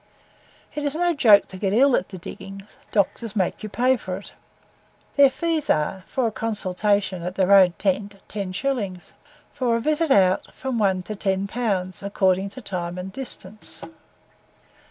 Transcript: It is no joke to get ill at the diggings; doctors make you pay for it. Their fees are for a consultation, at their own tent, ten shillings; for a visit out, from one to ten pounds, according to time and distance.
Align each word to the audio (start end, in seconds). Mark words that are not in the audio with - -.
It 0.73 0.83
is 0.83 0.95
no 0.95 1.13
joke 1.13 1.45
to 1.49 1.57
get 1.59 1.73
ill 1.73 1.95
at 1.95 2.09
the 2.09 2.17
diggings; 2.17 2.77
doctors 2.91 3.35
make 3.35 3.61
you 3.61 3.69
pay 3.69 3.97
for 3.97 4.17
it. 4.17 4.31
Their 5.15 5.29
fees 5.29 5.69
are 5.69 6.03
for 6.07 6.25
a 6.25 6.31
consultation, 6.31 7.21
at 7.21 7.35
their 7.35 7.53
own 7.53 7.73
tent, 7.73 8.15
ten 8.27 8.51
shillings; 8.51 9.13
for 9.53 9.75
a 9.75 9.79
visit 9.79 10.09
out, 10.09 10.51
from 10.55 10.79
one 10.79 11.03
to 11.03 11.15
ten 11.15 11.45
pounds, 11.45 12.01
according 12.01 12.49
to 12.49 12.61
time 12.61 12.97
and 12.97 13.13
distance. 13.13 13.83